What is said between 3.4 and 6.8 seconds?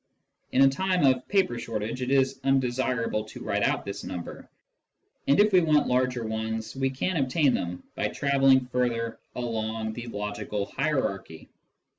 write out this number, and if we want larger ones